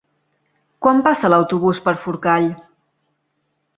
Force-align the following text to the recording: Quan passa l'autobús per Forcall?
Quan 0.85 1.03
passa 1.09 1.31
l'autobús 1.33 1.81
per 1.89 1.93
Forcall? 2.07 2.49